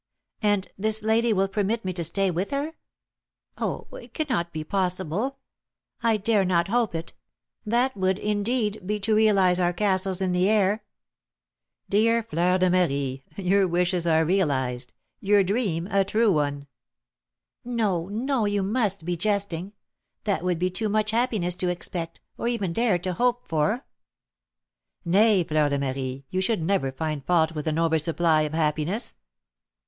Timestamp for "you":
18.47-18.63